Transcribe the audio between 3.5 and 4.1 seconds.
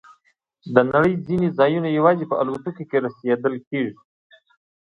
کېږي.